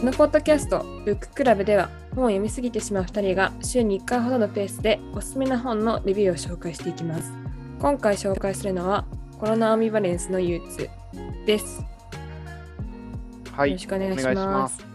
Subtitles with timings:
[0.00, 7.30] このポッドキャスト「ブッククラブ」では本を読みすぎてしまう2人が週に1回ほどのペースでおすすめな本のレビューを紹介していきます。
[7.78, 9.04] 今回紹介するのは
[9.38, 10.88] コロナアンビバレンスの憂鬱
[11.44, 11.84] です。
[13.52, 13.72] はい。
[13.72, 14.34] よろしくお願いしま。
[14.34, 14.86] ます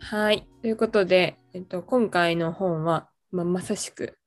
[0.00, 0.46] はい。
[0.60, 4.18] ということで、えっと、今回の本は、まあ、まさしく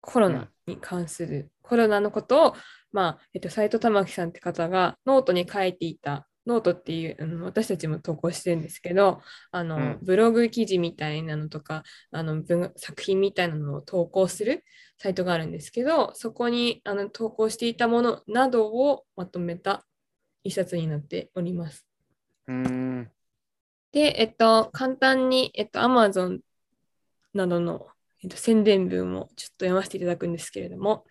[0.00, 2.56] コロナに関する、コロナのことを、
[2.90, 9.20] まあ、えっと、斎藤環さんって方がノートに書いていた、ノートっていう、あの私たちも投稿してるんですけど、
[9.52, 14.64] あの、うんブログ記事みたいなのとか、あの文作品みたいなのを投稿する
[14.96, 19.84] サイトがあるんですけど、そこにあの投稿していたものなどをまとめた
[20.42, 21.86] 一冊になっております。
[22.46, 23.10] うーん。
[23.92, 26.40] で、えっと、簡単に、えっと、Amazon
[27.34, 27.86] などの、
[28.22, 31.04] えっと、宣伝文をちょっと読ませていただくんですけれども、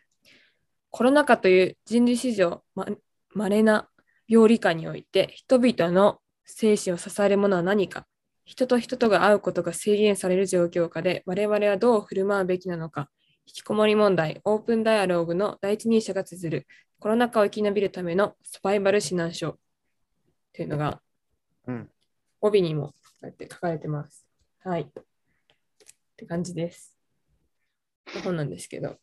[0.89, 2.87] コロナ禍という人類史上ま
[3.33, 3.87] 稀な
[4.27, 8.05] 病理下において、人々の精神を支えるものは何か、
[8.45, 13.09] 人と人とが会うことが制限される状況下で、我々はどう振る舞うべきなのか、
[13.45, 16.67] 引きこもり問題、オープンダイアローグの第一人者が綴る、
[16.99, 19.57] コロナ禍を生き延びるためのサバイバル指南書
[20.53, 21.01] というのが
[21.67, 21.89] うん。
[22.41, 22.87] 帯にも
[23.21, 24.25] こって書かれてます。
[24.63, 24.81] はい。
[24.81, 24.85] っ
[26.15, 26.97] て感じです。
[28.23, 28.97] 本なんですけど、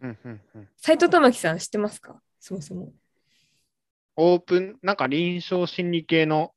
[0.00, 0.18] うん。
[0.24, 0.40] うん。
[0.54, 0.68] うん。
[0.76, 2.20] 斉藤玉樹さん知ってますか？
[2.38, 2.92] そもそも。
[4.16, 6.52] オープン、なんか臨床心理系の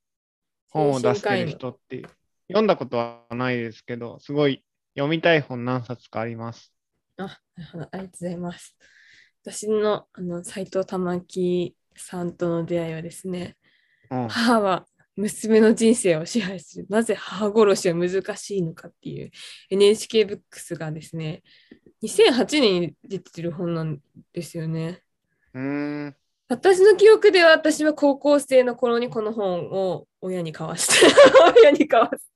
[0.69, 2.03] 本を出してる人って
[2.47, 4.63] 読んだことはないですけど、すごい
[4.95, 6.73] 読みたい本何冊かあります。
[7.17, 7.83] あ、なるほど。
[7.91, 8.75] ありがとうございます。
[9.43, 13.57] 私のあの斉藤玉樹さんとの出会いはですね、
[14.09, 14.27] うん。
[14.27, 16.87] 母は娘の人生を支配する。
[16.89, 19.31] なぜ母殺しは難しいのかっていう
[19.69, 21.43] NHK ブックスがですね、
[22.03, 23.99] 2008年に出てる本なん
[24.33, 25.01] ですよね。
[25.53, 26.15] うーん。
[26.47, 31.13] 私の記憶では私は高校生の頃にこの本を親に買わせて
[31.59, 32.35] 親に買わせ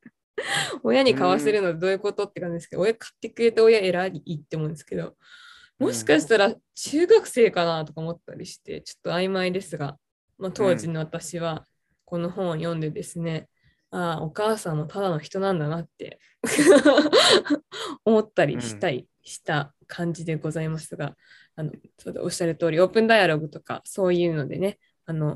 [0.84, 5.16] 親に買わせるのどういうことって感じですけど親買ってくれた親偉いって思うんですけど
[5.78, 9.98] もしかしたら中学生かなとか思ったりしてちょっと曖昧ですが、
[10.38, 11.66] まあ、当時の私は
[12.06, 13.48] この本を読んでですね、
[13.92, 16.20] ああお母さんもただの人なんだなって
[18.04, 21.16] 思ったりしたりした感じでございますが、
[21.60, 25.36] あのそうだおっしゃる通りオープンダイアログとかそういうのでねあの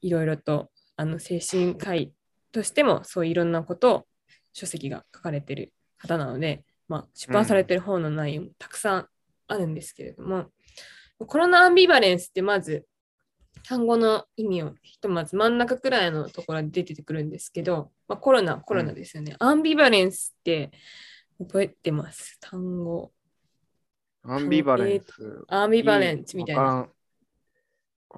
[0.00, 2.14] いろいろとあの精神科医
[2.52, 4.06] としてもそういろんなことを
[4.54, 9.06] 書籍が書かれてる方なので、まあ、出版されてる本の内容もたくさん
[9.48, 10.46] あるんですけれども、
[11.26, 12.86] コロナアンビバレンスってまず
[13.68, 20.70] 単語の意味をひとまず真ん中くらいのところで出てくるんですけど、まあ、コロナコロナですよね、アンビバレンスって
[21.38, 22.38] 覚えてます？
[22.40, 23.12] 単語
[24.24, 25.44] アンビバレンス。
[25.48, 26.88] アンビバレンスみたいなわ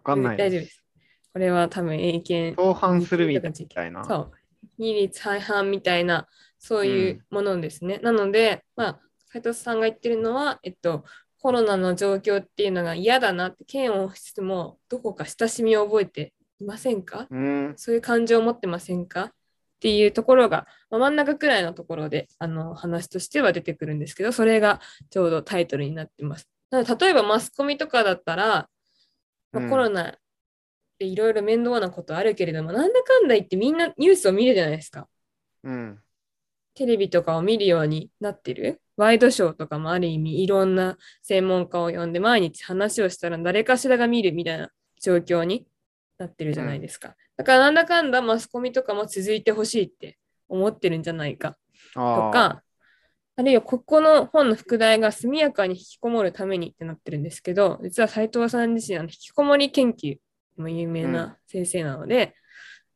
[0.03, 0.23] からん。
[0.23, 0.85] ない大丈夫です。
[1.33, 2.55] これは多分英検。
[2.57, 4.05] 相反するみたいな。
[4.05, 4.33] そう。
[4.79, 6.29] 二律背反みたいな、
[6.59, 7.99] そういうものですね。
[7.99, 9.01] なので、まあ、
[9.33, 11.05] 斉藤さんが言ってるのは、えっと、
[11.41, 17.27] コロナの状況っていうのが嫌だなって、嫌悪しつつも、どこか親しみを覚えていませんか？
[17.31, 17.75] うーん。
[17.77, 19.33] そういう感情を持ってませんか？
[19.85, 24.81] っていうところが、まあ真ん中くらいのところであの話としては出てくるんですけど、それが
[25.11, 26.49] ちょうどタイトルになってます。
[26.73, 28.67] 例えばマスコミとかだったら、ま
[29.53, 30.17] あうんコロナ
[30.99, 35.07] でいろいろ面倒なことあるけれども、なんだかんだ言ってみんなニュースを見るじゃないですか。
[35.65, 36.01] うん。
[36.75, 38.81] テレビとかを見るようになってる。
[38.97, 44.71] ワイドショーとかもある意味いろんな専門家を呼んで毎日話をしたら誰かしらが見るみたいな
[45.03, 45.67] 状況に
[46.17, 47.17] なってるじゃないですか。
[47.37, 50.19] だからなんだかんだマスコミとかも続いてほしいって
[50.49, 51.57] 思ってるんじゃないか
[51.95, 52.01] と。
[52.01, 52.63] か、
[53.37, 60.17] あるいはここの本の副題が速やかに引きこもるためにってなってるんですけど、実は斉藤さん自身あの引きこもり研究
[60.57, 62.35] も有名な先生なので、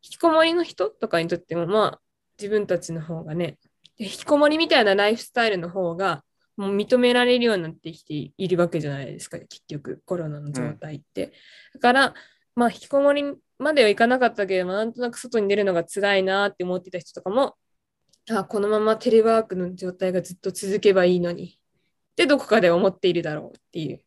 [0.03, 2.01] 引きこもりの人とかにとってもまあ
[2.39, 3.59] 自分たちの方がね、
[3.99, 6.23] で引きこもりみたいなライフスタイルの方が
[6.57, 11.33] もう認められるようになってきているわけじゃないですか、結局コロナの状態って。
[11.75, 12.15] だから、
[12.55, 13.25] まあ引きこもり
[13.59, 17.57] まではいかなかったけれども、なんとなく外に出るのが辛いなって思ってた人とかも、
[18.31, 24.01] あこのままテレワークの状態がずっと続けばいいのにってどこかで思っているだろうっていう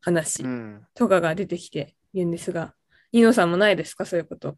[0.00, 0.86] 話うん。
[0.94, 2.74] とかが出てきているんですが、
[3.12, 4.04] ニノさんもないですか？
[4.06, 4.56] そういうこと。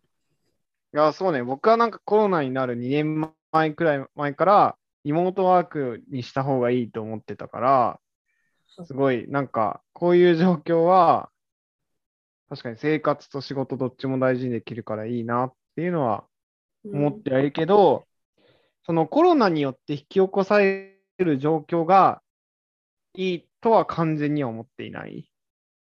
[0.95, 1.43] いや、そうね。
[1.43, 8.01] 僕はなんかコロナになる2年前くらい前から、リモートワークにした方がいいと思ってたから、
[8.87, 11.31] すごい、なんか、こういう状況は、
[12.49, 16.25] 確かに生活と仕事どっちも大事にできるからいいなっていうのは
[16.85, 18.07] 思ってはいるけど、
[18.85, 22.23] そのコロナによって引き起こされる状況が
[23.15, 25.29] いいとは完全には思っていない。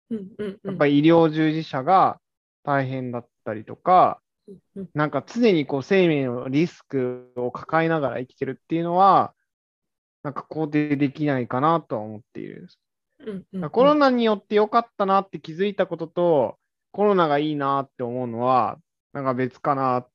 [0.09, 2.19] うんうんうんやっぱり医療従事者が
[2.63, 9.33] 大変だったりとか、うんなんか常にこう生命のリスクを抱えながら生きてるっていうのは、
[10.21, 12.67] なんか肯定できないかなとは思っている。
[13.19, 16.57] うんうんうんコロナによって良かったなって気づいたことと、
[16.91, 18.77] コロナがいいなって思うのは、
[19.13, 20.09] なんか別かなっ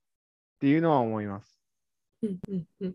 [0.59, 1.59] ていうのは思います。
[2.23, 2.89] うんうんうん。
[2.89, 2.91] あ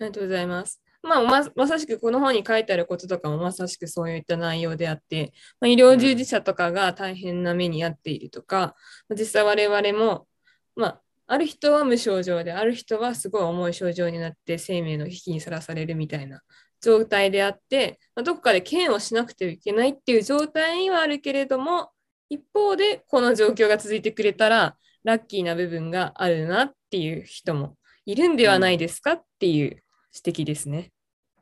[0.00, 0.82] りがとうございます。
[1.02, 8.74] まあ、ままさしくこの本に書いてあることとかもまさしくそういった内容であって、まあ、医療従事者とかが大変な目に遭っているとか、
[9.08, 10.26] まあ実際我々も、
[10.74, 16.42] まあ、ある人は無症状で、ある人はすごい重い症状になって生命の危機にさらされるみたいな
[16.80, 21.90] 状態であって、まあ、どこかでケアをしなくてはいけないっていう状態にはあるけれども、
[22.28, 29.82] 一方でこの状況が続いてくれたらラッキーな部分があるなっていう人もいるんではないですかっていう
[30.24, 30.92] 指摘ですね。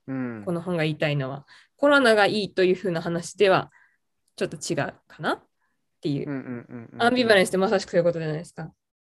[0.06, 0.52] うんこ。
[0.52, 1.46] の本が言いたいのは。
[1.76, 3.70] コロナがいいというふうな話では
[4.36, 5.42] ちょっと違うかなっ
[6.00, 6.88] ていう。
[6.98, 8.72] アンビバレンスってまさしくそういうことじゃないですか。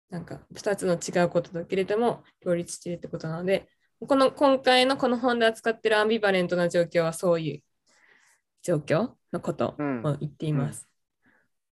[0.09, 3.69] なんか2つの違うことだけれども両立しているってことなので、
[4.07, 7.63] この今回のこの本で扱っているアンビバレントな状況はそういう
[8.61, 10.87] 状況のことうんを言っています。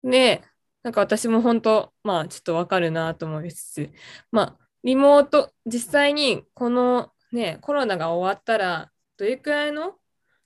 [0.03, 0.41] で、
[0.83, 3.89] なんか私も本当、まあちょっとわかるなと思いつつ、
[4.31, 9.95] まあリモート、実際にこのね、コロナが終わったら、どれくらいの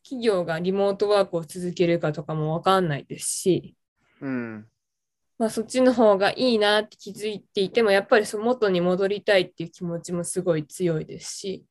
[0.03, 3.75] 企業がリモートワークを続けるかとかもわかんないですし、
[4.21, 4.67] うん。
[5.39, 11.65] まあ、そっちの方がいいなって気づいていても、やっぱりその元に戻りたいっていう気持ちもすごい強いですし、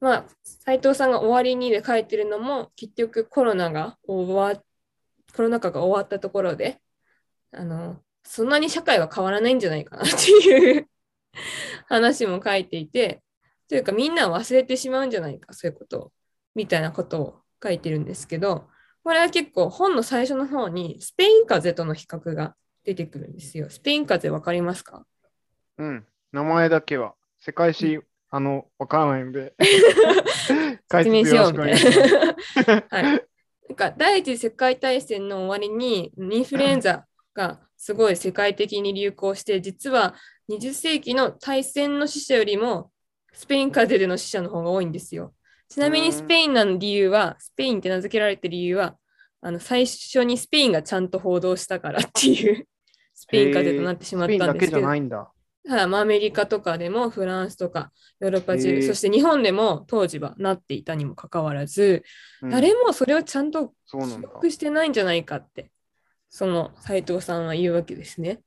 [0.00, 4.62] まあ、斉藤さんが終わりにで書いてるのも、結局コロナが終わ、
[5.34, 6.80] コロナ禍が終わったところで、
[7.52, 10.88] あの、そんなに社会は変わらないんじゃないかなっていう
[11.88, 13.22] 話も書いていて、
[13.68, 16.12] というかみんな忘れてしまうんじゃないか、そういうことを、
[16.54, 18.68] みたいなことを書いてるんですけど、
[19.02, 22.54] これは結構本の最初の方にスペイン風邪との比較が
[22.84, 23.68] 出てくるんですよ。
[23.70, 25.06] スペイン風邪わかりますか？
[25.78, 26.06] うん。
[26.32, 27.14] 名前だけは。
[27.40, 28.00] 世界史、
[28.30, 29.54] あの、わからないんで。
[30.88, 32.84] 解説明しようみたいな。
[32.90, 33.02] はい。
[33.04, 40.14] なんか第一次世界大戦の終わりにインフルエンザがすごい世界的に流行して、実は
[40.48, 42.90] 20世紀の大戦の死者よりも
[43.32, 45.34] スペイン風邪での死者の方が多いんですよ。
[45.68, 48.96] ちなみにスペインなの理由は、スペインって名付けられてる理由は、
[49.42, 52.66] あの最初にスペインがちゃんと報道したからっていう
[53.14, 54.86] スペイン風邪となってしまったんですけスペインだけじゃど。
[54.86, 55.32] ないんだ。
[55.68, 62.02] はいまあアメリカとかでもフランスとかヨーロッパ中、そして日本でも当時はなっていたにもかかわらず、
[62.42, 63.96] うん誰もそれをちゃんと記。
[63.96, 65.70] 憶してないんじゃないかって、
[66.30, 68.40] その斉藤さんは言うわけですね。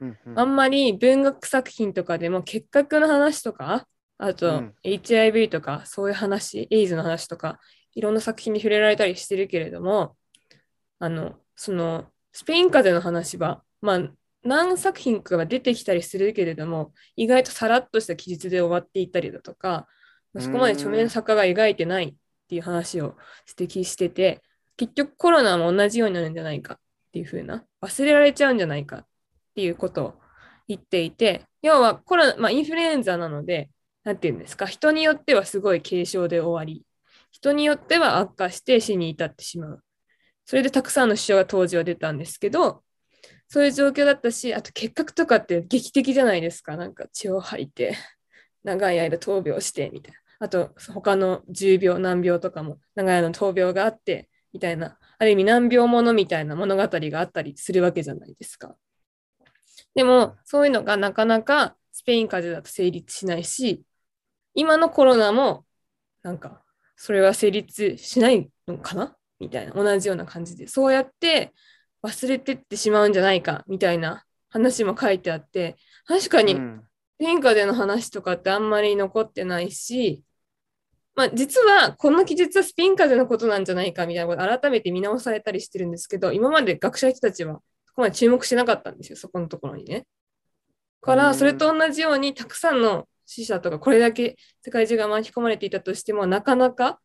[0.00, 3.86] うんうんあんまり文学作品とかでも結核の話とか、
[4.18, 7.58] あとうん HIV とかそういう話、エイズの話とか、
[7.94, 10.16] いろんな作品に触れられたりしてるけれども、
[11.00, 14.00] あの、そのスペイン風邪の話は、まあ、
[14.42, 19.88] 何作品かは出てきたりするけれども、意外とさらっとした記述で終わっていたりだとか、
[20.32, 22.14] まそこまで著名な作家が描いてないっ
[22.48, 23.16] ていう話を
[23.58, 24.42] 指摘してて、
[24.76, 26.78] 結局コロナも同じようになるんじゃないかっ
[27.12, 29.06] ていう風な、忘れられちゃうんじゃないかっ
[29.54, 30.14] ていうことを
[30.68, 33.70] 言っていて、要はコロナ、まあ、インフルエンザなので、
[34.04, 36.86] なんていうんですか、人によってはすごい軽症で終わり、
[37.30, 39.82] 人によっては悪化して死に至ってしまう。
[40.50, 42.82] それでたくさんの死者が当時は出たんですけど、
[43.46, 46.76] そういう状況だったし、あと結核とかって劇的じゃないですか。
[46.76, 47.96] なんか血を吐いて、
[48.64, 50.18] 長い間闘病して、みたいな。
[50.40, 58.74] あと他の重病、難病とかも長い間闘病があって、みたいな、ある意味難病ものみたいな物語があったりするわけじゃないですか。
[59.94, 63.84] でも、そういうのがなかなかスペイン風邪だと成立しないし、
[64.54, 65.64] 今のコロナも、
[66.24, 66.64] なんか、
[66.96, 69.16] それは成立しないのかな？
[69.40, 71.52] みたいな、同じような感じで、そうやって
[72.02, 76.86] 忘れてってしまうんじゃないか、みたいな話も書いてあって、確かに、うん
[77.20, 80.24] スペイン風邪の話とかってあんまり残ってないし、
[81.14, 90.06] まあ、実はこの記述はスペイン風邪のことなんじゃないかみたいなことを改めて見直されたりしてるんですけど、今まで学者の人たちはそこまで注目してなかったんですよ、そこのところにね。
[91.02, 97.00] かうんら、それと同じようにたくさんの死者とか、これだけ世界中が巻き込まれていたとしても、なかなか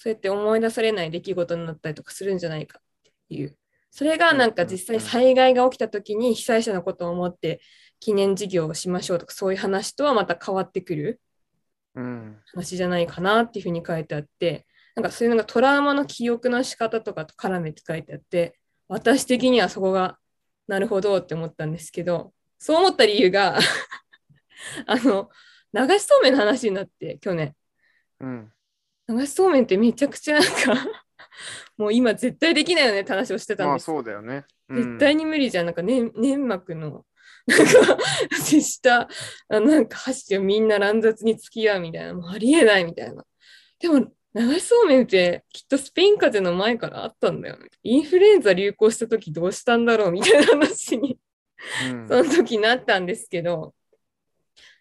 [0.00, 2.82] そうやって思い出されない出来事になったりとかするんじゃないかっ
[3.28, 3.56] ていう。
[3.90, 7.60] それがなんか実際災害が起きた時に被災者のことを思って
[7.98, 11.20] 記念事業をしましょうとかそういう話とはまた変わってくる
[11.96, 12.38] うん。
[12.54, 20.16] 話じゃないかなっていうふうに書いてあってなんかそういうのがトラウマの記憶の仕方とかと絡めて書いてあって私的にはそこが
[20.68, 23.58] なるほどって思ったんですけどそう思った理由が
[24.86, 25.28] あの
[25.72, 27.56] 流しそうめんの話になって去年。
[28.20, 28.52] うん
[29.08, 30.86] 流しそうめんってめちゃくちゃなんか
[31.76, 34.44] もう今絶対できないよねって話をしてたんまあですそうだよね。
[34.68, 34.76] うん。
[34.76, 35.66] 絶対に無理じゃん。
[35.66, 37.04] なんか、ね、粘膜の
[37.46, 37.98] なんか
[38.42, 39.08] 接した
[39.48, 43.24] あなんか箸をみんな乱雑に付き合うみたいなもうありえないみたいな。
[43.78, 47.68] でも流しそうめんってきっとスペイン風邪の前からあったんだよね。
[47.82, 51.18] インフルエンザ流行した時どうしたんだろうみたいな話に
[51.90, 52.08] うん。
[52.08, 53.74] その時なったんですけど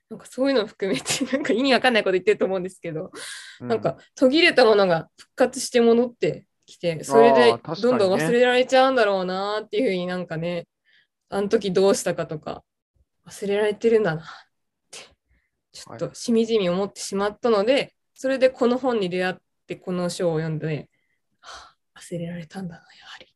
[0.09, 3.11] なんかそういうのを含めてなんか意味わかんないこと言ってると思うんですけど、
[3.59, 10.67] なんか途切れたものが復活して戻ってきて、それでどんどん忘れられちゃうんだろうなっていうふうになんかね、
[11.29, 12.63] あの時どうしたかとか
[13.27, 14.25] 忘れられてるんだなっ
[14.91, 14.99] て、
[15.73, 19.35] ちょっとしみじみ思ってしまったので、それでこの本に出会っ
[19.67, 20.89] てこの章を読んで、
[21.41, 23.25] はあ忘れられたんだな、やはり。
[23.25, 23.29] っ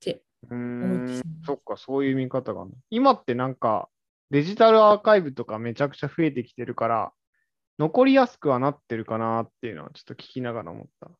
[0.00, 1.46] てう思ってしまう。
[1.46, 3.88] そっか、そういう見方が今ってなんか、
[4.30, 7.12] デジタルアーカイブとかめちゃくちゃ増えてきてるから、
[7.78, 11.10] 残りやすくはなってるかなっていうのはちょっと聞きながら思った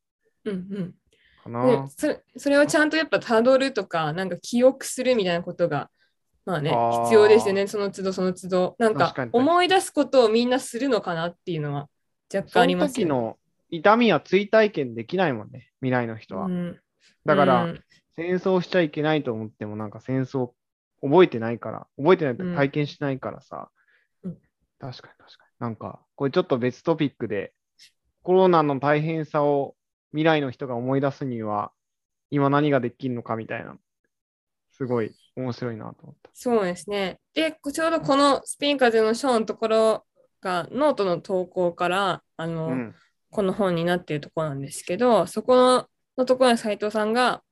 [0.44, 0.94] うんうん。
[1.42, 1.86] かな。
[1.86, 5.90] でそれそれをちゃんとやっぱたどるとか、なんか記憶するみたいなことが、
[6.46, 8.76] まあね、あー必要ですよね、その都度その都度。
[8.78, 11.88] なんか思い出すことをみんなするのかなっていうのは
[12.32, 13.14] 若干そのありますよね。
[13.14, 13.38] 時の
[13.70, 16.46] 痛みは追体験できないもんね、未来の人は。
[16.46, 16.80] うん
[17.24, 17.84] だから、うん
[18.16, 20.50] 戦争しちゃいけないと思っても、なんか戦争
[21.02, 23.70] 覚えてないから、覚えてないとうん体験しないからさ。
[24.24, 24.38] うん
[24.78, 25.50] 確かに確かに。
[25.58, 27.52] なんか、これちょっと別トピックで、
[28.22, 29.76] コロナの大変さを
[30.12, 31.70] 未来の人が思い出すには、
[32.30, 33.76] 今何ができるのかみたいな、
[34.70, 36.30] すごい面白いなと思った。
[36.32, 37.18] そうですね。
[37.34, 40.06] で、ちょうどこのスペイン風邪の章のところ
[40.40, 42.94] がノートの投稿からあの、うん。
[43.30, 45.86] この本になっているところなんですけど、そこの
[46.18, 47.42] のところに斉藤さんが、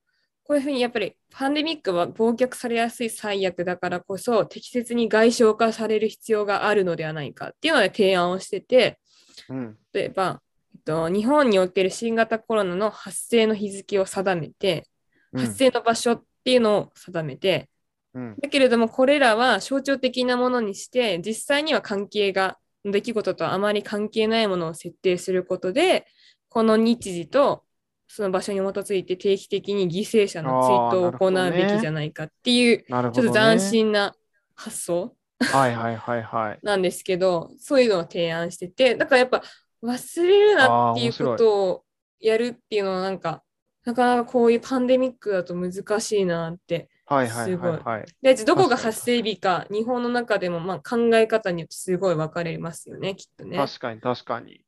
[0.49, 8.99] こういうふうにやっぱりパンデミックは忘却されやすい最悪だからこそ適切に外傷化される必要があるのではないかっていうので提案をしてて、
[9.47, 9.77] うん。
[9.93, 10.41] 例えば、
[10.73, 14.87] えっと、日本における新型コロナの発生の日付を定めて、
[15.33, 17.69] うん発生の場所っていうのを定めて、
[18.15, 18.35] うん。
[18.41, 26.07] だけれどもこれらは象徴的なものにして実際には関係が出来事とあまり関係ないものを設定することで
[26.47, 27.65] この日時と
[28.11, 32.85] その場所に基づいて定期的に犠牲者の追悼を行うべきじゃないかっていうね。
[32.89, 34.15] ちょっと斬新な
[34.55, 36.59] 発想はいはいはいはい。
[36.63, 39.43] なんですけどそういうのを提案しててだからやっぱ
[39.83, 41.83] 忘れるなっていうことを
[42.19, 43.43] やるっていうのはなんか
[43.85, 48.05] なかなかこういうパンデミックだと難しいなってはいはいはいはい。
[48.23, 53.55] でどこが発生日か日本の中でもまあ考え方によってすごい分かれますよねきっとね。
[53.55, 54.61] 確かに確かに。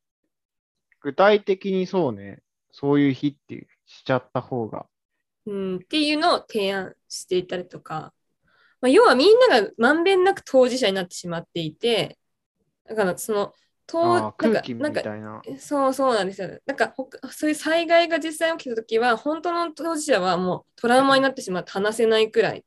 [1.00, 2.38] 具体的にそうね、
[2.72, 4.86] そういう日っていうしちゃった方が。
[5.46, 8.12] うん、っていうのを提案していたりとか、
[8.80, 12.18] まあ、要はみんながまんべんなく当事者になってしまっていて
[12.88, 13.52] だからその
[13.86, 15.42] 空気みかなんかたいな。
[15.58, 16.48] そうそうなんですよ。
[16.66, 16.94] なんか
[17.30, 22.64] そういう災害が実際起きたときは、本当の当事者はもうトラウマになってしまって話せないくらい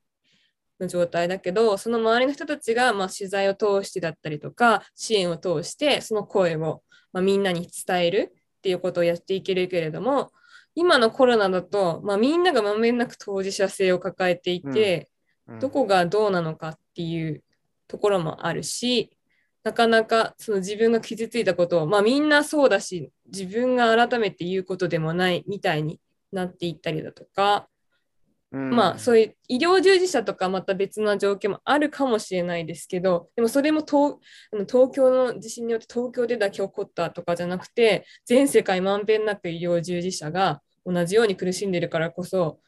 [0.79, 8.34] の状態だけど、その周りの人たちがまあ取材を通してだったりとか、支援を通して、その声をまあみんなに伝える
[8.65, 10.31] っていうことをやっていけるけれども、
[10.73, 15.07] 今のコロナだと、まあ、みんながまんべんなく当事者性を抱えていて、
[15.47, 15.59] うん。
[15.59, 17.43] どこがどうなのかっていう
[17.87, 19.15] ところもあるし、
[19.63, 25.99] なかなかその自分が傷ついたことを、まあみんなそうだし、自分が改めて言うことでもないみたいに
[26.31, 27.67] なっていったりだとか、
[28.51, 28.69] うん。
[28.69, 34.15] まあそういう医療従事者とかまた別な状況もあるかもしれないですけど、でもそれも東
[34.67, 42.59] 東京の地震によって東京でだけ起こったとかじゃなくて、全世界まんべんなく医療従事者が同じように苦しんでるからこそ、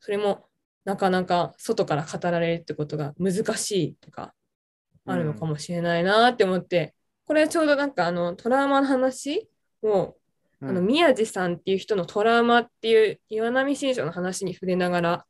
[0.00, 0.46] それも
[0.84, 4.34] なかなか外から語られるってことが難しいとか
[5.04, 6.94] あるのかもしれないなって思って、
[7.26, 9.48] これはちょうどなんかあのトラウマの話
[9.82, 10.14] を
[10.62, 15.26] あのうん宮地さんっていう人のトラウマっていう岩波新書の話に触れながら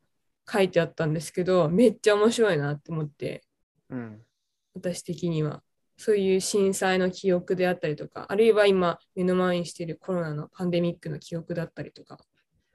[0.50, 3.42] 書いてあったんですけどめっちゃ面白いなって思って。
[3.90, 4.22] うん。
[4.74, 5.62] 私的には。
[5.98, 12.18] そういう震災の記憶であったりとかあるいは今目の前にしているコロナのパンデミックの記憶だったりとか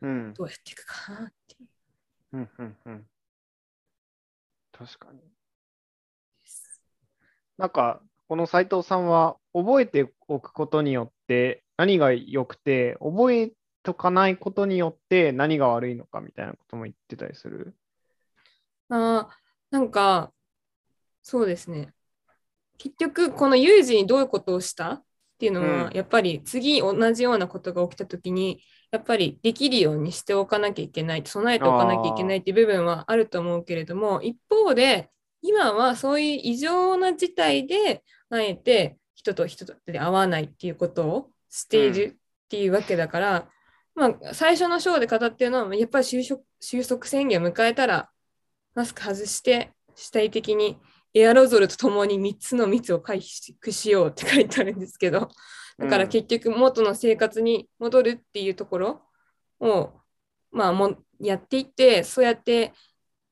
[0.02, 0.34] うん。
[0.34, 1.70] どうやっていくかなっていう。
[2.34, 3.06] うんうんうん。
[4.72, 5.20] 確かに。
[7.58, 13.52] なんか、この斉藤さんは覚えておくことによって何が良くて、覚え
[13.84, 17.74] とかないことによって何が悪いのかみたいなことも言ってたりする？
[18.90, 19.34] あー
[19.72, 20.32] なんか
[21.24, 21.94] そうですね。
[22.78, 24.92] 結局この有事にどういうことをした？
[24.92, 25.04] っ
[25.40, 25.92] ていうのは、うん。
[25.94, 28.62] やっぱり次同じようなことが起きた時に
[28.92, 35.10] やっぱりできるようにしておかなきゃいけない備えておかなきゃいけないっていう部分はあると思うけれども一方で
[35.42, 43.50] 今はそういう異常な事態であえて人と人とで会わないっていうことをしているっていうわけだから、
[43.94, 48.10] まあ、最初の章で語ってるのはやっぱり収束収束宣言を迎えたら
[48.74, 50.78] マスク外して主体的に
[51.14, 55.30] エアロゾルとともに3つの密を回避しようって書いてあるんですけど、
[55.78, 59.02] だから結局元の生活に戻るっていうところ
[59.60, 59.92] を、
[60.52, 62.74] まあもやっていって、そうやって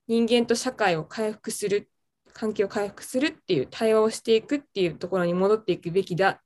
[0.08, 1.90] 人間と社会を回復する、
[2.40, 6.40] 関係を回復するっていう対話をしていくっていうところに戻っていくべきだっ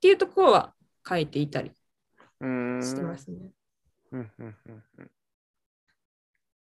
[0.00, 0.74] ていうところは
[1.08, 1.70] 書いていたり。
[2.40, 3.52] してますね。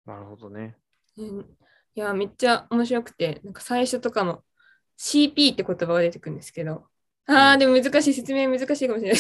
[0.07, 0.77] なるほどね。
[1.17, 4.45] いや、めっちゃ面白くて、なんか最初とかも
[4.99, 6.87] CP って言葉が出てくるんですけど、
[7.27, 9.19] ああ、でも難しい、説明難しいかもしれな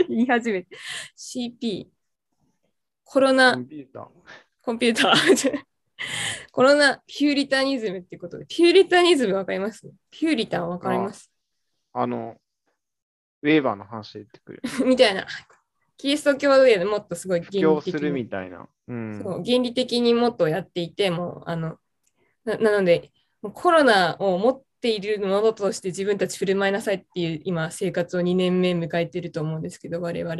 [0.00, 0.06] い。
[0.08, 0.76] 言い始めて。
[1.16, 1.86] CP。
[3.04, 3.54] コロナ。
[3.54, 5.62] コンピューター。
[6.52, 9.90] コロナピューリタニズムってことで、ピューリタニズムわかります？
[10.10, 11.32] ピューリタンわかります？
[11.94, 12.36] あの、
[13.42, 14.62] ウェーバーの話で出てくる。
[14.86, 15.26] みたいな。
[15.96, 18.68] キリスト教でもっとすごい原理的にみたいな。
[18.88, 19.20] うん。
[19.22, 21.78] そう原理的にもっとやっていて、もう、あの、
[22.44, 23.12] ななので、
[23.54, 30.36] コロナを持っているものとして自分たち振る舞いなさいっていう今、生活を2年目迎えていると思うんですけど、我々。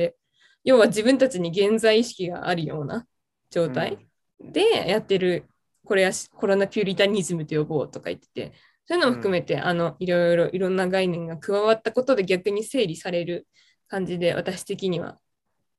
[0.65, 3.07] 要は自分たちに現在意識があるような
[3.51, 3.99] 状態
[4.41, 5.47] でやってる、
[5.85, 8.53] これはしコロナピューリタニズムと呼ぼうとか言ってて、
[8.87, 13.47] そういうのも含めて、あの、いろいろいろんな概念が加わったことで逆に整理される
[13.89, 15.19] 感じで、私的には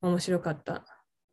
[0.02, 0.86] 面白かった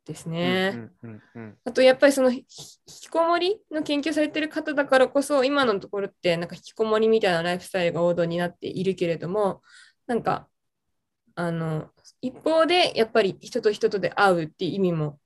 [0.05, 0.33] ですうん。
[0.33, 0.71] ね。
[0.75, 2.45] うんうんうんあとやっぱりそのひ引
[2.87, 9.62] きこもりの研究されてる方だからこそ今のところってなんか引きこもりみたいなライフスタイルが王道になっているけれども
[10.07, 10.49] なんか
[11.35, 11.91] あの
[12.23, 15.19] 一方でやっぱり人と人とで会うっていう意味も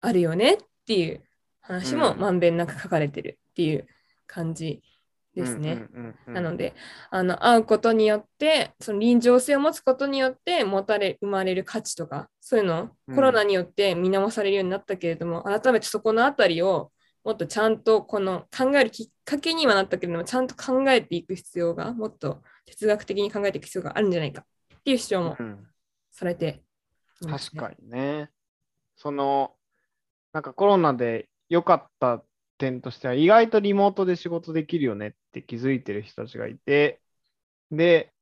[0.00, 1.22] あるよねっていう
[1.68, 2.18] 話もうん。
[2.18, 3.86] まんべんなく書かれてるっていう
[4.26, 4.82] 感じ
[5.34, 5.72] ですね。
[5.72, 6.34] うんうんうんうん。
[6.34, 6.74] なので
[7.10, 13.14] あの会うことによってその臨場性を持つことによって持たれ生まれる価値とかそういうのうん。
[13.14, 16.90] コロナによって見直されるようになったけれども、改めてそこのあたりを
[17.24, 25.66] もっとちゃんとこの考えるきっかけにはなったけれどもちゃんと考えていく必要がもっと哲学的に考えていく必要があるんじゃないかっていう主張もうん。
[26.10, 26.62] されて
[27.22, 28.30] いますね、確かにね。
[28.96, 29.54] その、
[30.32, 32.24] なんかコロナで良かった
[32.58, 37.00] 点としては、意外とリモートで仕事できるよねって気づいてる人たちがいて、
[37.70, 38.14] で、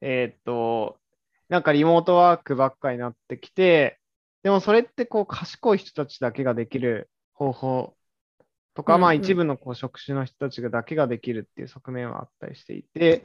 [0.00, 1.00] えーっと、
[1.48, 4.00] なんかリモートワークばっかりになってきて、
[4.42, 7.96] でもそれってこう賢い人たちだけができる方法
[8.74, 13.24] とか、まあうんうん一部のこう職種の人たちがだけができるっていう側面はあったりしていて、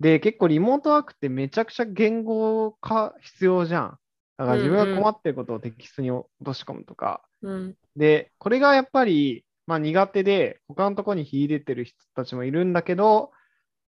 [0.00, 3.98] で、結構リモートワークってめちゃくちゃ言語化必要じゃん。
[4.40, 7.22] だから自分が困ってることをテキストに落とし込むとか。
[7.42, 13.32] うんで、これがやっぱり、まあ苦手で、他のところに秀でてる人たちもいるんだけど、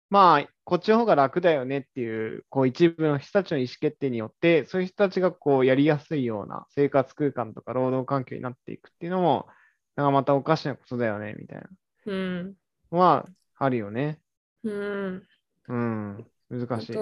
[0.10, 9.48] まあ、こっちの方が楽だよねっていう、こう一部の人たちの意思決定によって、そういう人たちがこうやりやすいような生活空間とか労働環境になっていくっていうのも、
[9.96, 11.70] なんかまたおかしなことだよね、みたいな
[12.08, 12.54] うん
[12.92, 13.26] のは
[13.58, 14.20] あるよね。
[14.64, 15.24] うん
[15.70, 16.94] うん、難しい。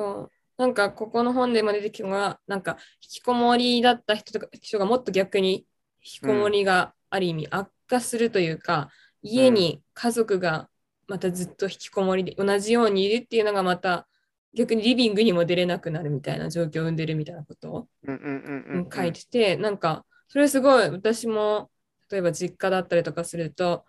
[0.59, 5.65] となんかここの本でも出てきたのがなんか引きこもりだった人とか人がもっと逆に引
[6.01, 8.89] きこもりがある意味悪化するというか、
[9.21, 10.69] 家に家族が
[11.07, 14.07] またずっと引きこもりで同じようにいるっていうのがまた
[14.53, 18.89] 逆にリビングにも出れなくなるみたいな状況を生んでるみたいなことをうんうんうんうんうん。
[18.93, 21.69] 書いてて、なんかそれすごい私も
[22.11, 23.85] 例えば実家だったりとかすると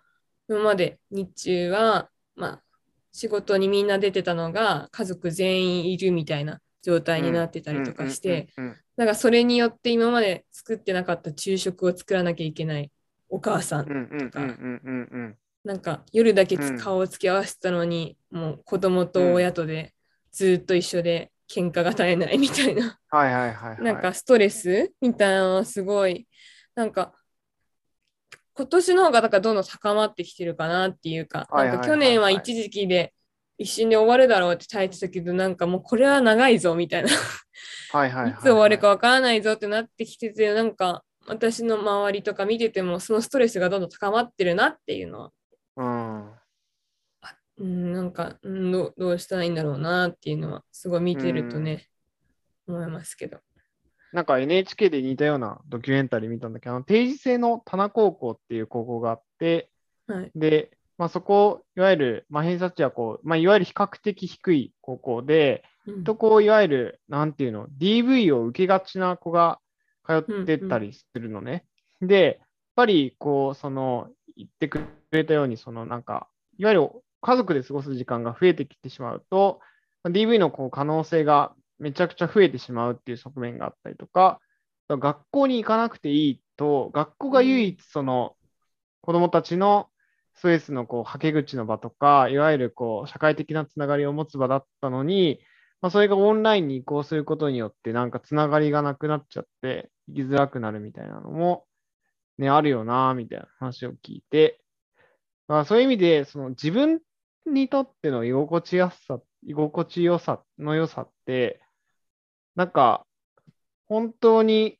[0.49, 2.63] 今まで日中はまあ
[3.11, 8.47] 仕事にみんな出てたのが家族全員いるみたいな状態になってたりとかして、
[8.97, 12.91] なんかそれによって今まで作ってなかった昼食を作らなきゃいけない
[13.29, 15.09] お母さん、うんうんうんうんうん。
[15.11, 19.93] うんなんか夜だけうん顔をつき合わせたのに、もう子供と親とで
[20.31, 22.97] ずっと一緒で喧嘩が絶えないみたいな。
[23.83, 26.27] なんかストレスみたいなのはすごい、
[26.73, 27.13] なんか
[28.61, 33.11] 今年の方がだからどんどん高まってきてるかなっていうか、なんか去年は一時期で
[33.57, 37.11] 一瞬で終わるだろうって耐えてたけど、なんかもうこれは長いぞみたいな、い
[37.91, 38.41] はいはいはいはい。
[38.41, 45.31] つ終わるかわからないぞってなってきてて、なんか私の周りとか見ててもそのストレスがどんどん高まってるなっていうのは、
[45.77, 46.31] うん。
[47.57, 51.87] うん、なんか、うんどうどうしたらいいんだろうなっていうのはすごい見てるとね、
[52.67, 53.39] 思いますけど。
[54.13, 59.69] なんか NHK で似たようなドキュメンタリー見たんだけど、あの定時制の田名高校っていう高校があって、
[60.07, 60.31] はい。
[60.35, 69.59] で、まあ、そこ、いわゆる、まあ、偏差値はこう、まあ、いわゆる比較的低い高校で、うんとこう、いわゆる、なんていうの、DV を受けがちな子が
[70.05, 71.65] 通ってったりするのね。
[72.01, 76.27] で、やっぱり、こう、その、言ってくれたように、その、なんか、
[76.59, 76.89] いわゆる
[77.21, 79.59] 家族で過ごす時間が増えてきてしまうと、
[80.03, 84.39] まあ DV のこう可能性がめちゃくちゃ増えてしまうっていう側面があったりとか、
[84.87, 88.35] 学校に行かなくていいと、学校が唯一その
[89.01, 89.89] 子供たちの
[90.35, 95.39] ストレスのこう、はけ口の場とか、いわゆるこう、社会的なつながりを持つ場だったのに、
[95.81, 101.65] まあ、それがオンラインに移行することによって、なんかつながりがなくなっちゃって、生きづらくなるみたいなのも、
[102.37, 104.61] ね、あるよな、みたいな話を聞いて、
[105.47, 107.01] まあ、そういう意味で、その自分
[107.45, 111.61] にとっての居心地やすさ、居心地よさの良さって、
[112.55, 113.05] なんか、
[113.87, 114.79] 本当に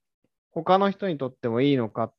[0.52, 2.14] 他の人にとってもいいのかっ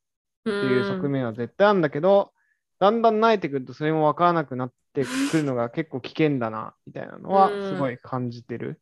[0.44, 2.32] ていう側面は絶対あるんだけど、
[2.78, 8.80] だんだん慣れてくるとそれも分からなくなってくるのが結構危険だな、みたいなのはすごい感じてる。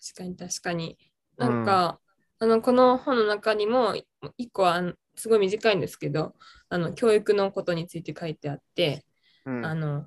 [0.00, 0.98] 確かに確かに。
[1.36, 2.00] なんか、
[2.38, 3.94] うん、あのこの本の中にも
[4.38, 6.34] 一個はすごい短いんですけど、
[6.68, 9.04] あの教育のことについて書いてあって、
[9.46, 10.06] うん、あの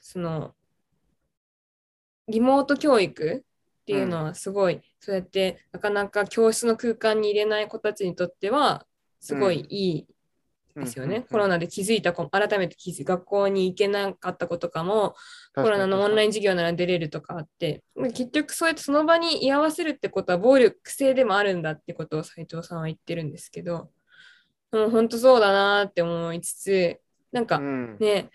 [0.00, 0.54] その
[2.28, 3.44] リモート教育
[3.84, 8.86] っていうのはすごい、うん、そうやってなかなか教室の空間に入れない子たちにとっては
[9.20, 10.06] すごいいい
[10.74, 11.16] ですよね。
[11.16, 15.14] うん、コロナで気づいた子、改めて気づい学校に行けなかった子とかも、
[15.54, 23.90] コロナのオンライン授業なら出れるとかあって、結局そうやってその場に居合わせるってことは暴力性でもあるんだってことを斉藤さんは言ってるんですけど、
[24.72, 26.98] もう本当そうだなって思いつつ、
[27.30, 28.30] なんかね、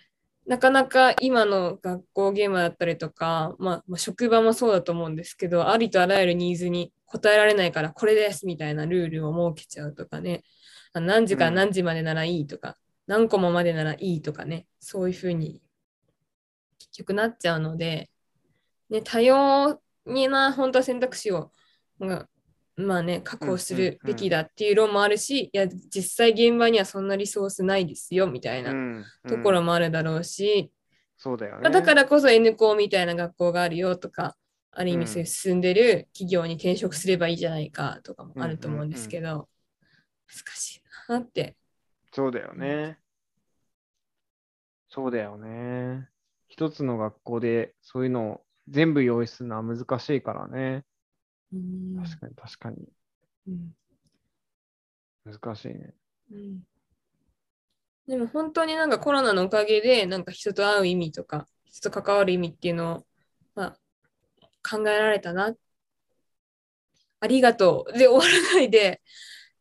[0.50, 10.44] なかなか今の学校現場だったりとか、まあ、まあ、職場もそうだと思うんですけど、ありとあらゆるニーズに応えられないからこれですみたいなルールを設けちゃうとかね、
[10.96, 15.62] 何時から何時までならいいとか、うん、何個もまでならいいとかね、そういうふうに
[16.80, 18.10] 結局なっちゃうので、
[18.90, 21.52] ね、多様にな本当は選択肢を、
[22.00, 22.30] まあ
[23.04, 28.74] ね、確保するべきだっていう論もあるし、いや、実際現場にはそんなリソースないですよみたいな
[29.28, 30.72] ところもあるだろうし、
[31.18, 31.70] そうだよね。
[31.70, 34.38] だからこそ N 校みたいな学校があるよとか、
[34.72, 39.50] ある意味進んでる企業に転職すればいいじゃないかとかもあると思うんですけど、
[40.28, 41.58] 難しいなって。
[42.14, 43.00] そうだよね。
[44.90, 46.08] そうだよね。
[46.48, 50.86] 一つの学校でそういうのを全部用意するのは難しいからね。
[51.52, 52.78] 確かに確かに。
[53.48, 53.76] うん、
[55.26, 55.94] 難しいね。
[56.32, 56.60] うん、
[58.08, 63.06] でも本当になんかコロナのおかげでなんか人と会う意味とか人と関わる意味っていうのを、
[63.56, 63.80] まあ、
[64.70, 65.56] 考えられたな。
[67.22, 69.02] ありがとうで終わらないで、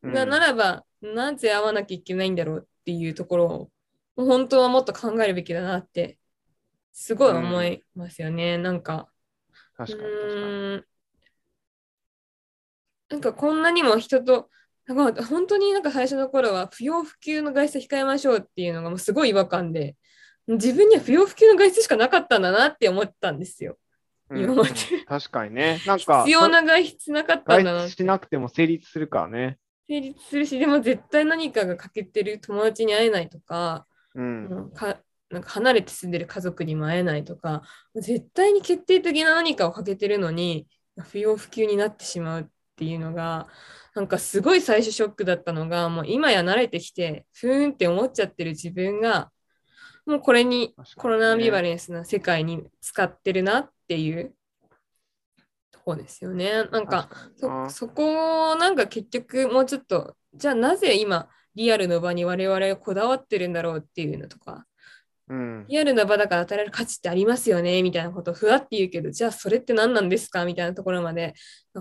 [0.02, 6.18] うん、ならばなぜ会わなきゃいけないんだろうっていうところを本当はもっと考えるべきだなって
[6.92, 9.08] すごい思いますよね、うん、なんか。
[9.76, 10.46] 確かに確か
[10.80, 10.97] に。
[13.10, 14.48] なんかこんなにも人と、
[14.86, 19.96] なんか本当になんか最初の頃は不要不急の外出控えましょうっていうのがもうすごい違和感で、
[20.46, 23.76] 自分には不要不急の外出しかなかったんだなって思ったんですよ。
[24.30, 25.80] 今まで、うん、確かにね。
[25.86, 29.58] なんか、必要な外出なかったんだなしなくても成立するからね。
[29.88, 34.98] 成立するし、でも絶対何かが欠けてる友達に会えないとか、うん、か
[35.30, 37.62] なんか離れて住んでる家族にも会えないとか、
[37.94, 40.66] 絶対に決定的な何かを欠けてるのに、
[41.10, 42.46] 不要不急になってしまうっ
[42.78, 43.48] ていうのが
[43.94, 49.30] なんかすごい最初ショックだったのがもう今や慣れてきてふーんって思っちゃってる自分が
[50.06, 54.34] もうこれにコロナビバレンスな世界に使ってるなっていう
[55.70, 56.64] とこですよね。
[56.70, 64.64] なんかそそこをなんか結局もうちょっとじゃあなぜ今リアルの場に我々がこだわってるんだろうっていうのとか、
[65.28, 71.34] うん、リアルな場だから与えられる価値ってありますよねみたいなことをふわって言うけどじゃあそれって何なんですかみたいなところまで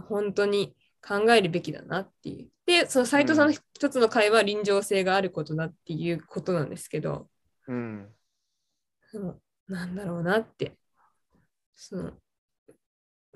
[0.10, 0.74] 本当に
[1.08, 2.50] 考えるべきだなっていう。
[2.66, 7.30] で、その斎藤さんの一つの会は臨場性があることだっていうことなんですけど、
[7.68, 8.10] うん、
[9.14, 10.78] でもなんだろうなって、
[11.76, 12.12] その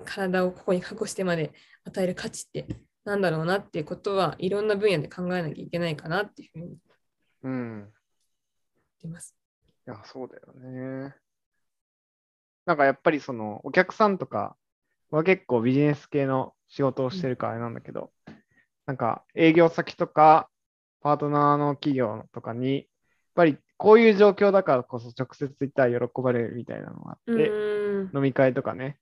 [0.04, 1.52] 体をここに隠してまで
[1.84, 2.66] 与える価値って
[3.04, 6.76] なんだろうなっていうことはいろんな分野で考えなきゃいけないかなっていうふうに
[7.42, 7.88] 言っ
[9.00, 9.34] てます。
[9.86, 11.14] いや、そうだよね。
[12.66, 14.56] なんかやっぱりそのお客さんとか
[15.10, 18.10] は結構ビジネス系の仕事をしてるからあれなんだけど、
[18.86, 20.48] なんか営業先とか
[21.02, 22.84] パートナーの企業とかに、やっ
[23.34, 27.50] ぱりこういう状況だからこそ直接言ったら喜ばれるみたいなのがあって、
[28.14, 28.98] 飲み会とかね、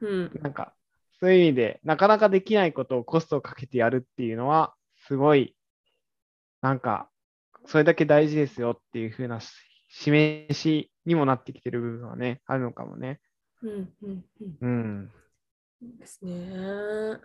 [0.00, 0.74] うん、なんか
[1.20, 4.74] そういう意味でなかなかできないことをコストをかけてやるっていうのは、
[5.08, 5.56] すごい、
[6.60, 7.10] なんか、
[7.66, 9.40] それだけ大事ですよっていう風な
[9.88, 13.20] 示しにもなってきてる部分はね、あるのかもね。
[13.62, 14.58] うん、うん、うん。
[14.60, 15.12] うん
[15.80, 17.18] ですね。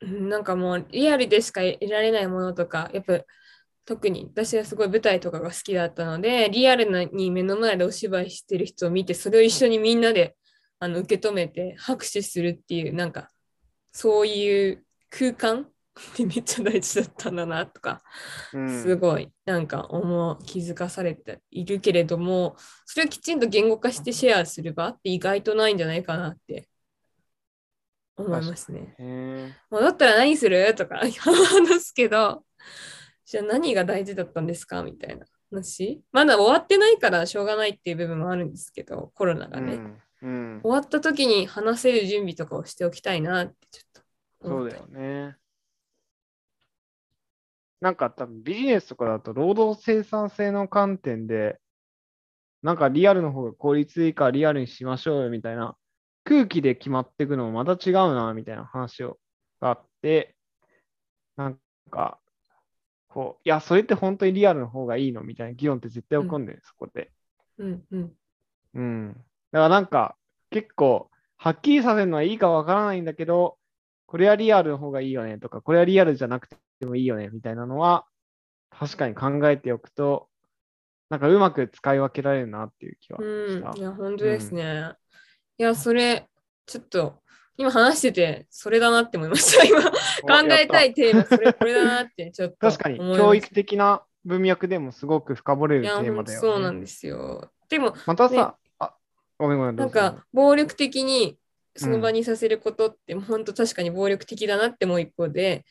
[0.00, 3.20] なんかもうリアルでしか得られないものとか、やっぱ
[3.84, 10.36] 特に私はすごい舞台とかが好きだったので、リアルに目の前でお芝居してる人を見て、それを一緒にみんなで
[10.78, 13.30] あの受け止めて拍手するっていう、なんか
[13.92, 15.68] そういう空間
[16.12, 18.02] ってめっちゃ大事だったんだなとか、
[18.52, 18.82] うん。
[18.82, 26.68] すごいなんか思う気づかされているけれどもそれをきちんと言語化してシェアする場って意外とないんじゃないかなって
[28.16, 28.94] 思いますね。
[28.98, 30.74] へもうだったら何する？
[30.74, 32.44] とか 話すけど
[33.24, 34.82] じゃあ何が大事だったんですか？
[34.82, 36.02] みたいな話。
[36.10, 40.00] まだ終わってないからしょうがないっていう部分もあるんですけどコロナーがね、うん。
[40.22, 40.60] うん。
[40.62, 44.02] 終わった時に話せる準備とかをしておきたいなってちょっ
[44.42, 45.36] とそうだよね。
[47.84, 51.60] なんか多分ビジネスとかだと労働生産性の観点で、
[52.62, 55.76] なんかリアルの方が効率いいからリアルにしましょうよみたいな
[56.24, 59.18] 空気で決まっていくのもまた違うなみたいな話を
[59.60, 60.34] があって、
[61.36, 61.58] なん
[61.90, 62.18] か、
[63.08, 67.12] こう、いや、それって本当にリアルの方がいいのみたいな議論って絶対起こるんだよ、そこで。
[67.58, 68.12] うんうん
[68.76, 69.12] うん。
[69.12, 70.16] だからなんか、
[70.48, 73.58] 結構、はっきりさせるのはいいかわからないんだけど、
[74.06, 78.06] これはリアルの方がいいよねとか、これはリアルじゃなくてもいいよねみたいなのは、
[78.70, 80.28] 確かに考えておくと、
[81.10, 83.18] なんかうまく使い分けられるなっていう気は。
[83.20, 84.92] うん、いや、本当ですね。
[85.58, 86.28] いや、それ、
[86.66, 87.22] ちょっと、
[87.56, 89.64] 今話してて、それだなって思いました。
[89.64, 90.90] 今、考えたい。
[90.90, 96.24] いテーマ、それ、これだなって、ちょっと確かに、教育的な文脈でもすごく深掘れるテーマだよね。
[96.48, 97.52] そうなんですよ。
[97.68, 98.94] でも、またさ、ねあ、
[99.38, 101.38] ごめんごめん、どなうんぞか、暴力的に
[101.76, 105.64] その場にさせることって、本当確かに暴力的だなってもう一方で、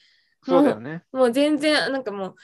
[0.46, 1.04] そうだよね。
[1.12, 2.36] もう全然、なんかも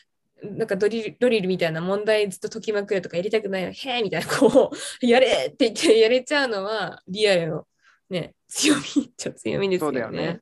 [0.41, 7.67] う、なんかドリルドリルみたいな問題ずっと解きまくるとかやりたくないの、へえみたいな、こう、やれって言って やれちゃうのは、リアルの
[8.09, 10.01] ね、強みっちゃ強みですよね。
[10.01, 10.41] そうだよね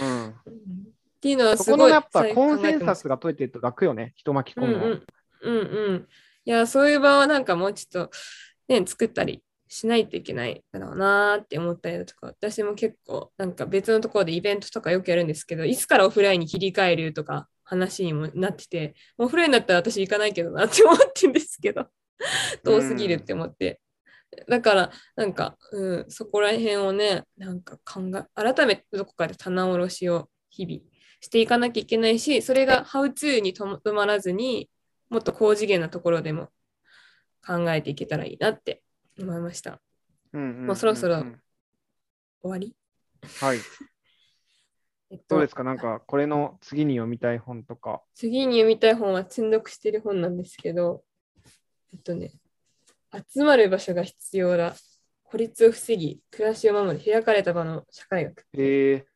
[0.00, 0.36] うん。
[0.46, 4.84] うんっていうのはそすごいこのやっぱ最コンセンサスが取れてると楽よね、人巻き込むの。
[4.84, 5.02] うんうん
[5.40, 6.08] うんうん。
[6.44, 8.10] いや、そういう場はなんかもうちょっと、
[8.68, 21.86] ね、作ったりしないといけないだろうなーって思ったりだとか、私も結構なんか別のところでイベントとかよくやるんですけど、いつからオフラインに切り替えるとか話にもなってて、オフラインだったら私行かないけどなって思ってるんですけど、
[22.64, 23.80] 遠すぎるって思って。
[24.48, 30.80] だから、なんか、うん、そこら辺をね、なんか考え、改めてどこかで棚卸しを日々
[31.20, 34.68] していかなきゃいけないし、それがハウツーにとどまらずに、
[35.08, 36.50] もっと高次元なところでも
[37.46, 38.82] 考えていけたらいいなって
[39.18, 39.80] 思いました。
[40.32, 41.24] うんうんうんうんもうそろそろ
[42.42, 42.76] 終わり？
[43.40, 43.58] はい。
[45.10, 45.62] えっとどうですか？
[45.64, 48.02] なんか、これの次に読みたい本とか。
[48.14, 51.04] 次に読みたい本は積読してる本なんですけど、
[51.92, 52.32] えっとね、
[53.32, 54.74] 集まる場所が必要だ。
[55.22, 58.40] 孤立を防ぎ、暮らしを守る開かれた場の社会学。
[58.52, 59.06] へえ。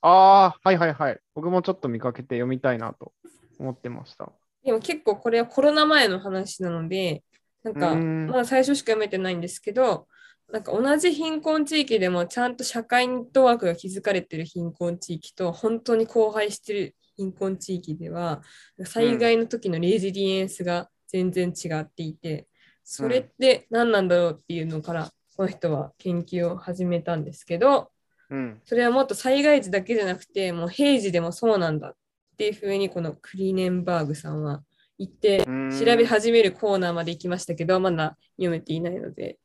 [0.00, 1.20] ああ、はいはいはい。
[1.34, 3.12] 僕もちょっと見かけて読みたいなと
[3.58, 4.32] 思ってました。
[4.64, 7.22] でも結構これはコロナ前の話なので、
[7.66, 10.06] なんかうんまだ最初しか読めてないんですけど、
[10.52, 18.42] なんか同じ貧困地域でもちゃんと社会ネットワークが築かれてる貧困地域と本当に荒廃してる貧困地域では
[18.84, 22.46] 災害の時のレジリエンスが全然違っていて、
[22.84, 27.90] それって何なんだろうっていうのからこの人は研究を始めたんですけど、
[28.30, 28.60] うん。
[28.64, 31.94] それはもっと災害時だけじゃなくて、もう平時でもそうなんだっ
[32.36, 34.62] ていうふうに、このクリーネンバーグさんは
[34.98, 39.38] 言って、うん調べ始めるコーナーまで行きましたけど、まだ読めていないので、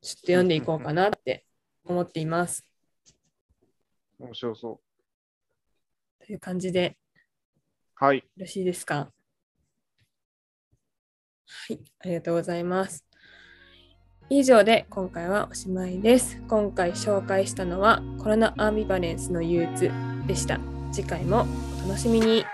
[0.00, 1.44] ちょっと読んでいこうかなって
[1.84, 2.64] 思っています。
[4.18, 4.80] 面白そ
[6.24, 6.90] という感じで、よ
[8.00, 8.04] う。
[8.04, 8.24] はい。
[8.36, 9.10] ろしいですか？
[11.46, 13.04] はい、ありがとうございます。
[14.30, 16.40] 以上で今回はおしまいです。
[16.48, 19.90] 今回紹介したのはコロナアンビバレンスの憂鬱
[20.26, 20.58] でした。
[20.92, 21.46] 次回も
[21.84, 22.53] お楽しみに。